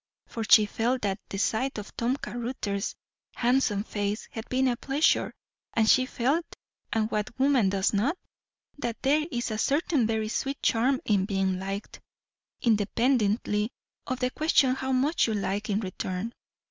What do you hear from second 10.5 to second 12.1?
charm in being liked,